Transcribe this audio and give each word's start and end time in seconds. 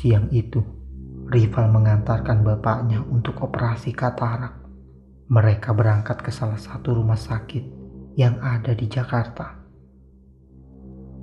Siang 0.00 0.32
itu, 0.32 0.64
rival 1.28 1.68
mengantarkan 1.76 2.40
bapaknya 2.40 3.04
untuk 3.04 3.36
operasi 3.44 3.92
katarak. 3.92 4.56
Mereka 5.28 5.76
berangkat 5.76 6.24
ke 6.24 6.32
salah 6.32 6.56
satu 6.56 6.96
rumah 6.96 7.20
sakit 7.20 7.60
yang 8.16 8.40
ada 8.40 8.72
di 8.72 8.88
Jakarta. 8.88 9.60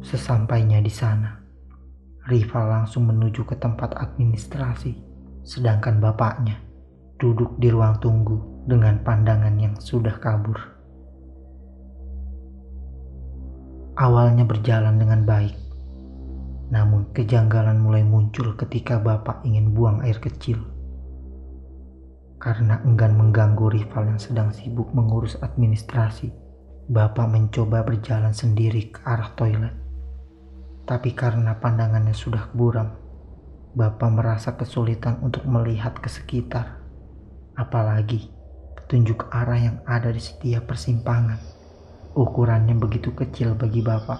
Sesampainya 0.05 0.77
di 0.77 0.93
sana, 0.93 1.41
rival 2.29 2.69
langsung 2.69 3.09
menuju 3.09 3.49
ke 3.49 3.57
tempat 3.57 3.97
administrasi, 3.97 4.93
sedangkan 5.41 5.97
bapaknya 5.97 6.61
duduk 7.17 7.57
di 7.57 7.73
ruang 7.73 7.97
tunggu 7.97 8.69
dengan 8.69 9.01
pandangan 9.01 9.57
yang 9.57 9.73
sudah 9.81 10.21
kabur. 10.21 10.76
Awalnya 13.97 14.45
berjalan 14.45 15.01
dengan 15.01 15.25
baik, 15.25 15.57
namun 16.69 17.09
kejanggalan 17.17 17.81
mulai 17.81 18.05
muncul 18.05 18.53
ketika 18.53 19.01
bapak 19.01 19.41
ingin 19.41 19.73
buang 19.73 20.05
air 20.05 20.21
kecil. 20.21 20.61
Karena 22.37 22.77
enggan 22.85 23.17
mengganggu 23.17 23.73
rival 23.73 24.13
yang 24.13 24.21
sedang 24.21 24.53
sibuk 24.53 24.93
mengurus 24.93 25.33
administrasi, 25.41 26.29
bapak 26.93 27.25
mencoba 27.25 27.81
berjalan 27.81 28.37
sendiri 28.37 28.93
ke 28.93 29.01
arah 29.01 29.33
toilet. 29.33 29.73
Tapi 30.85 31.17
karena 31.17 31.57
pandangannya 31.57 32.13
sudah 32.13 32.53
buram, 32.53 33.07
Bapak 33.77 34.09
merasa 34.09 34.57
kesulitan 34.57 35.21
untuk 35.21 35.45
melihat 35.45 36.01
ke 36.01 36.09
sekitar. 36.09 36.81
Apalagi 37.53 38.25
petunjuk 38.73 39.29
arah 39.29 39.61
yang 39.61 39.77
ada 39.85 40.09
di 40.09 40.17
setiap 40.17 40.65
persimpangan. 40.73 41.56
Ukurannya 42.17 42.73
begitu 42.73 43.13
kecil 43.13 43.53
bagi 43.53 43.85
Bapak. 43.85 44.17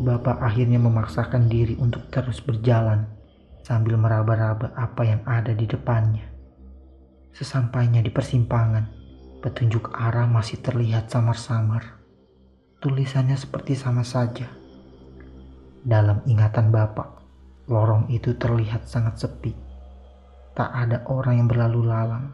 Bapak 0.00 0.40
akhirnya 0.40 0.80
memaksakan 0.80 1.52
diri 1.52 1.76
untuk 1.76 2.08
terus 2.08 2.40
berjalan 2.40 3.04
sambil 3.60 4.00
meraba-raba 4.00 4.72
apa 4.72 5.04
yang 5.04 5.20
ada 5.28 5.52
di 5.52 5.68
depannya. 5.68 6.24
Sesampainya 7.36 8.00
di 8.00 8.08
persimpangan, 8.08 8.96
Petunjuk 9.36 9.92
arah 9.92 10.24
masih 10.24 10.64
terlihat 10.64 11.12
samar-samar. 11.12 12.00
Tulisannya 12.80 13.36
seperti 13.36 13.76
sama 13.76 14.00
saja. 14.02 14.48
Dalam 15.84 16.24
ingatan 16.24 16.72
Bapak, 16.72 17.22
lorong 17.68 18.08
itu 18.08 18.34
terlihat 18.34 18.88
sangat 18.88 19.20
sepi. 19.20 19.65
Tak 20.56 20.72
ada 20.72 21.04
orang 21.12 21.36
yang 21.36 21.48
berlalu 21.52 21.84
lalang. 21.84 22.32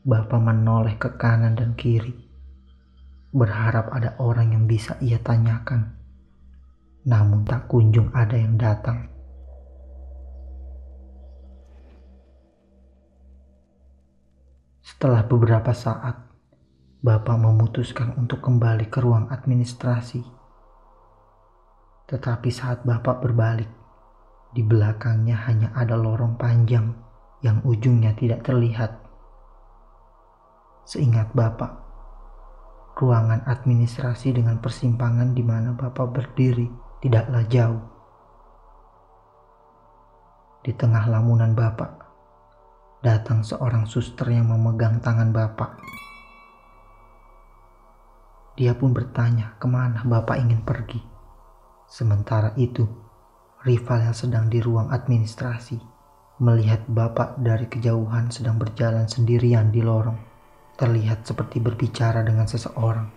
Bapak 0.00 0.40
menoleh 0.40 0.96
ke 0.96 1.12
kanan 1.20 1.52
dan 1.52 1.76
kiri, 1.76 2.16
berharap 3.28 3.92
ada 3.92 4.16
orang 4.16 4.56
yang 4.56 4.64
bisa 4.64 4.96
ia 5.04 5.20
tanyakan. 5.20 5.92
Namun 7.04 7.44
tak 7.44 7.68
kunjung 7.68 8.08
ada 8.16 8.32
yang 8.32 8.56
datang. 8.56 9.12
Setelah 14.80 15.20
beberapa 15.28 15.76
saat, 15.76 16.16
Bapak 17.04 17.36
memutuskan 17.36 18.16
untuk 18.16 18.40
kembali 18.40 18.88
ke 18.88 19.04
ruang 19.04 19.28
administrasi. 19.28 20.24
Tetapi 22.08 22.48
saat 22.48 22.88
Bapak 22.88 23.20
berbalik, 23.20 23.79
di 24.50 24.62
belakangnya 24.66 25.46
hanya 25.46 25.68
ada 25.74 25.94
lorong 25.94 26.34
panjang 26.34 26.94
yang 27.40 27.62
ujungnya 27.62 28.12
tidak 28.18 28.42
terlihat. 28.42 28.98
Seingat 30.84 31.30
Bapak, 31.32 31.70
ruangan 32.98 33.46
administrasi 33.46 34.34
dengan 34.34 34.58
persimpangan 34.58 35.32
di 35.32 35.42
mana 35.46 35.72
Bapak 35.72 36.10
berdiri 36.10 36.66
tidaklah 36.98 37.46
jauh. 37.46 37.82
Di 40.60 40.76
tengah 40.76 41.08
lamunan 41.08 41.56
Bapak, 41.56 42.00
datang 43.00 43.40
seorang 43.40 43.88
suster 43.88 44.28
yang 44.28 44.52
memegang 44.52 45.00
tangan 45.00 45.32
bapak. 45.32 45.80
Dia 48.60 48.76
pun 48.76 48.92
bertanya 48.92 49.56
ke 49.56 49.64
mana 49.64 50.04
bapak 50.04 50.36
ingin 50.36 50.60
pergi. 50.60 51.00
Sementara 51.88 52.52
itu, 52.60 52.84
rival 53.64 54.10
yang 54.10 54.16
sedang 54.16 54.46
di 54.48 54.58
ruang 54.62 54.88
administrasi 54.88 55.80
melihat 56.40 56.84
bapak 56.88 57.36
dari 57.40 57.68
kejauhan 57.68 58.32
sedang 58.32 58.56
berjalan 58.56 59.04
sendirian 59.04 59.68
di 59.68 59.84
lorong. 59.84 60.16
Terlihat 60.80 61.28
seperti 61.28 61.60
berbicara 61.60 62.24
dengan 62.24 62.48
seseorang. 62.48 63.12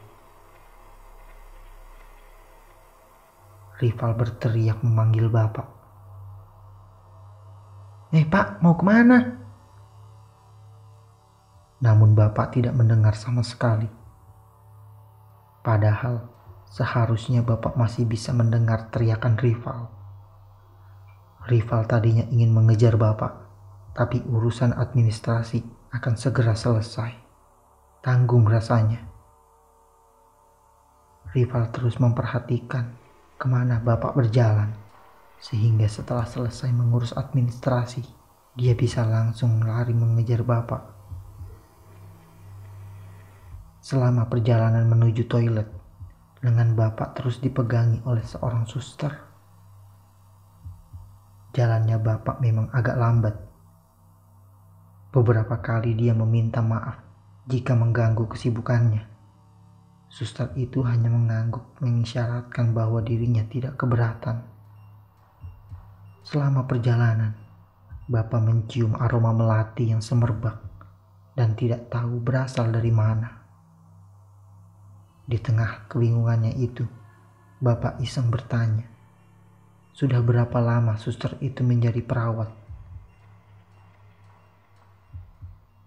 Rival 3.80 4.12
berteriak 4.20 4.84
memanggil 4.84 5.32
bapak. 5.32 5.68
Eh 8.12 8.28
pak, 8.28 8.60
mau 8.60 8.76
ke 8.76 8.84
mana? 8.84 9.44
namun 11.84 12.16
Bapak 12.16 12.56
tidak 12.56 12.72
mendengar 12.80 13.12
sama 13.12 13.44
sekali. 13.44 13.92
Padahal 15.60 16.24
seharusnya 16.72 17.44
Bapak 17.44 17.76
masih 17.76 18.08
bisa 18.08 18.32
mendengar 18.32 18.88
teriakan 18.88 19.36
rival. 19.36 19.92
Rival 21.44 21.84
tadinya 21.88 22.24
ingin 22.32 22.56
mengejar 22.56 22.96
Bapak, 22.96 23.34
tapi 23.92 24.24
urusan 24.24 24.76
administrasi 24.76 25.64
akan 25.92 26.14
segera 26.16 26.56
selesai. 26.56 27.12
Tanggung 28.04 28.48
rasanya. 28.48 29.04
Rival 31.36 31.74
terus 31.74 32.00
memperhatikan 32.00 32.96
ke 33.36 33.46
mana 33.50 33.84
Bapak 33.84 34.16
berjalan, 34.16 34.72
sehingga 35.42 35.90
setelah 35.92 36.24
selesai 36.24 36.72
mengurus 36.72 37.12
administrasi, 37.16 38.04
dia 38.56 38.78
bisa 38.78 39.04
langsung 39.04 39.60
lari 39.66 39.92
mengejar 39.92 40.46
Bapak 40.46 40.94
Selama 43.84 44.32
perjalanan 44.32 44.88
menuju 44.88 45.28
toilet, 45.28 45.68
lengan 46.40 46.72
bapak 46.72 47.20
terus 47.20 47.44
dipegangi 47.44 48.00
oleh 48.08 48.24
seorang 48.24 48.64
suster. 48.64 49.33
Jalannya 51.54 52.02
bapak 52.02 52.42
memang 52.42 52.74
agak 52.74 52.98
lambat. 52.98 53.36
Beberapa 55.14 55.62
kali 55.62 55.94
dia 55.94 56.18
meminta 56.18 56.66
maaf 56.66 56.98
jika 57.46 57.78
mengganggu 57.78 58.26
kesibukannya. 58.26 59.06
Suster 60.10 60.50
itu 60.58 60.82
hanya 60.82 61.14
mengangguk 61.14 61.78
mengisyaratkan 61.78 62.74
bahwa 62.74 63.02
dirinya 63.06 63.46
tidak 63.50 63.78
keberatan. 63.78 64.46
Selama 66.26 66.66
perjalanan, 66.70 67.34
Bapak 68.04 68.44
mencium 68.44 68.94
aroma 69.00 69.34
melati 69.34 69.90
yang 69.90 70.04
semerbak 70.04 70.60
dan 71.34 71.58
tidak 71.58 71.90
tahu 71.90 72.22
berasal 72.22 72.70
dari 72.70 72.94
mana. 72.94 73.42
Di 75.26 75.42
tengah 75.42 75.90
kebingungannya 75.90 76.54
itu, 76.62 76.86
Bapak 77.64 77.98
iseng 78.06 78.30
bertanya, 78.30 78.93
sudah 79.94 80.26
berapa 80.26 80.58
lama 80.58 80.98
suster 80.98 81.38
itu 81.38 81.62
menjadi 81.62 82.02
perawat? 82.02 82.50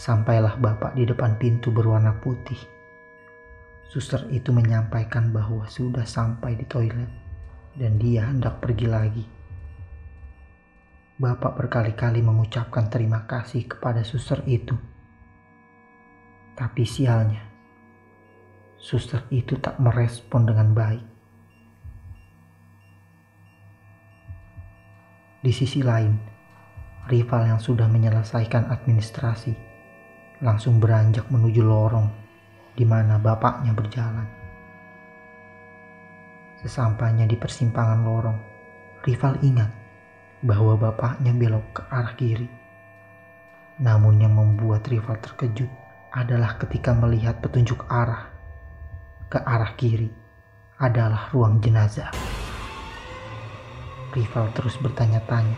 sampailah 0.00 0.56
Bapak 0.56 0.96
di 0.96 1.04
depan 1.04 1.36
pintu 1.36 1.68
berwarna 1.68 2.16
putih 2.24 2.80
Suster 3.90 4.22
itu 4.30 4.54
menyampaikan 4.54 5.34
bahwa 5.34 5.66
sudah 5.66 6.06
sampai 6.06 6.54
di 6.54 6.62
toilet 6.62 7.10
dan 7.74 7.98
dia 7.98 8.22
hendak 8.22 8.62
pergi 8.62 8.86
lagi. 8.86 9.39
Bapak 11.20 11.52
berkali-kali 11.52 12.24
mengucapkan 12.24 12.88
terima 12.88 13.28
kasih 13.28 13.68
kepada 13.68 14.00
suster 14.00 14.40
itu, 14.48 14.72
Tapi 16.56 16.80
sialnya, 16.88 17.44
suster 18.80 19.28
itu 19.28 19.60
tak 19.60 19.76
merespon 19.84 20.48
dengan 20.48 20.72
baik. 20.72 21.04
Di 25.44 25.52
sisi 25.52 25.84
lain, 25.84 26.16
rival 27.12 27.52
yang 27.52 27.60
sudah 27.60 27.84
menyelesaikan 27.84 28.72
administrasi 28.72 29.52
langsung 30.40 30.80
beranjak 30.80 31.28
menuju 31.28 31.60
lorong 31.60 32.08
di 32.72 32.88
mana 32.88 33.20
bapaknya 33.20 33.76
berjalan. 33.76 34.24
Sesampainya 36.64 37.28
di 37.28 37.36
persimpangan 37.36 38.00
lorong, 38.08 38.38
rival 39.04 39.36
ingat 39.44 39.79
bahwa 40.40 40.76
bapaknya 40.76 41.36
belok 41.36 41.66
ke 41.76 41.82
arah 41.92 42.16
kiri. 42.16 42.48
Namun 43.80 44.20
yang 44.20 44.36
membuat 44.36 44.88
rival 44.88 45.16
terkejut 45.20 45.68
adalah 46.12 46.56
ketika 46.60 46.92
melihat 46.96 47.40
petunjuk 47.40 47.84
arah 47.88 48.28
ke 49.30 49.38
arah 49.40 49.72
kiri 49.76 50.10
adalah 50.80 51.28
ruang 51.32 51.60
jenazah. 51.60 52.10
Rival 54.10 54.50
terus 54.56 54.74
bertanya-tanya, 54.80 55.54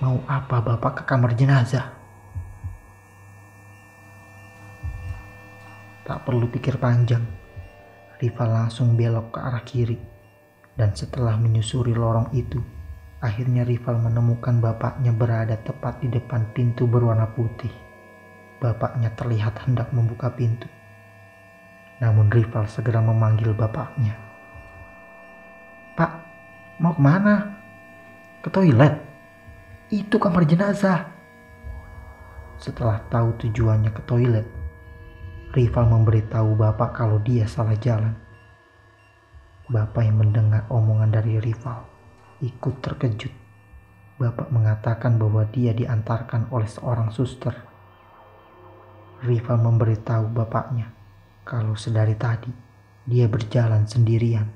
mau 0.00 0.22
apa 0.24 0.64
bapak 0.64 1.02
ke 1.02 1.04
kamar 1.04 1.36
jenazah? 1.36 1.92
Tak 6.02 6.24
perlu 6.26 6.50
pikir 6.50 6.80
panjang, 6.80 7.22
Rival 8.22 8.54
langsung 8.54 8.94
belok 8.94 9.34
ke 9.34 9.38
arah 9.42 9.66
kiri. 9.66 9.98
Dan 10.72 10.94
setelah 10.94 11.34
menyusuri 11.36 11.90
lorong 11.90 12.30
itu, 12.32 12.62
akhirnya 13.22 13.62
Rival 13.62 14.02
menemukan 14.02 14.58
bapaknya 14.58 15.14
berada 15.14 15.54
tepat 15.54 16.02
di 16.02 16.10
depan 16.10 16.50
pintu 16.50 16.90
berwarna 16.90 17.30
putih. 17.30 17.70
Bapaknya 18.58 19.14
terlihat 19.14 19.62
hendak 19.62 19.94
membuka 19.94 20.34
pintu. 20.34 20.66
Namun 22.02 22.34
Rival 22.34 22.66
segera 22.66 22.98
memanggil 22.98 23.54
bapaknya. 23.54 24.18
Pak, 25.94 26.12
mau 26.82 26.98
ke 26.98 27.02
mana? 27.02 27.34
Ke 28.42 28.50
toilet. 28.50 28.98
Itu 29.86 30.18
kamar 30.18 30.42
jenazah. 30.42 31.06
Setelah 32.58 33.06
tahu 33.06 33.38
tujuannya 33.38 33.94
ke 33.94 34.02
toilet, 34.02 34.46
Rival 35.54 35.84
memberitahu 35.86 36.58
bapak 36.58 36.90
kalau 36.98 37.22
dia 37.22 37.46
salah 37.46 37.78
jalan. 37.78 38.18
Bapak 39.70 40.02
yang 40.02 40.18
mendengar 40.18 40.66
omongan 40.74 41.14
dari 41.14 41.38
Rival 41.38 41.91
ikut 42.42 42.82
terkejut. 42.82 43.30
Bapak 44.18 44.50
mengatakan 44.50 45.16
bahwa 45.16 45.46
dia 45.48 45.70
diantarkan 45.72 46.50
oleh 46.50 46.66
seorang 46.66 47.14
suster. 47.14 47.54
Rival 49.22 49.62
memberitahu 49.62 50.34
bapaknya 50.34 50.90
kalau 51.46 51.78
sedari 51.78 52.18
tadi 52.18 52.50
dia 53.06 53.30
berjalan 53.30 53.86
sendirian. 53.86 54.50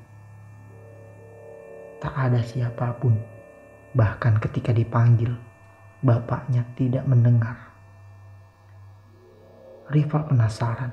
Tak 2.02 2.12
ada 2.12 2.42
siapa 2.42 2.98
pun 2.98 3.36
Bahkan 3.96 4.44
ketika 4.44 4.76
dipanggil, 4.76 5.32
bapaknya 6.04 6.68
tidak 6.76 7.08
mendengar. 7.08 7.72
Rival 9.88 10.28
penasaran. 10.28 10.92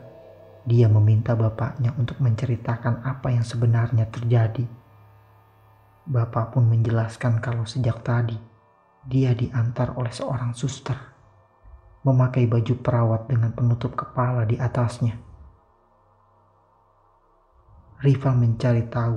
Dia 0.63 0.88
meminta 0.88 1.36
bapaknya 1.36 1.92
untuk 2.00 2.24
menceritakan 2.24 3.04
apa 3.04 3.28
yang 3.36 3.44
sebenarnya 3.44 4.07
terjadi. 4.07 4.63
Bapak 6.04 6.52
pun 6.52 6.68
menjelaskan 6.68 7.40
kalau 7.40 7.64
sejak 7.64 8.04
tadi 8.04 8.36
dia 9.08 9.32
diantar 9.32 9.96
oleh 9.96 10.12
seorang 10.12 10.52
suster 10.52 10.96
memakai 12.04 12.44
baju 12.44 12.76
perawat 12.84 13.32
dengan 13.32 13.56
penutup 13.56 13.96
kepala 13.96 14.44
di 14.44 14.60
atasnya. 14.60 15.16
Rival 18.04 18.36
mencari 18.36 18.84
tahu 18.92 19.16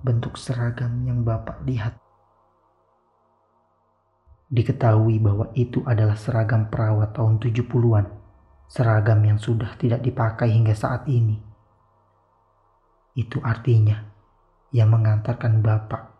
bentuk 0.00 0.40
seragam 0.40 1.04
yang 1.04 1.20
Bapak 1.20 1.60
lihat 1.68 2.00
Diketahui 4.52 5.16
bahwa 5.16 5.48
itu 5.56 5.80
adalah 5.88 6.12
seragam 6.12 6.68
perawat 6.68 7.16
tahun 7.16 7.40
70-an, 7.40 8.04
seragam 8.68 9.24
yang 9.24 9.40
sudah 9.40 9.80
tidak 9.80 10.04
dipakai 10.04 10.52
hingga 10.52 10.76
saat 10.76 11.08
ini. 11.08 11.40
Itu 13.16 13.40
artinya 13.40 14.12
yang 14.68 14.92
mengantarkan 14.92 15.64
Bapak 15.64 16.11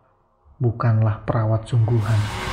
bukanlah 0.61 1.25
perawat 1.25 1.65
sungguhan. 1.65 2.52